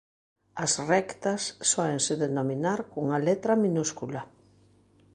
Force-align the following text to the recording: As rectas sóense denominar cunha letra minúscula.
As 0.65 0.71
rectas 0.91 1.41
sóense 1.71 2.13
denominar 2.25 2.79
cunha 2.91 3.17
letra 3.27 3.53
minúscula. 3.63 4.21